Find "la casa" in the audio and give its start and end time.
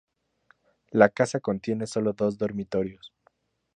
0.89-1.39